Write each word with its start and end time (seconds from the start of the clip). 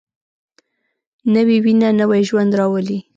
نوې 1.33 1.57
وینه 1.63 1.89
نوی 1.99 2.21
ژوند 2.29 2.51
راولي 2.59 2.99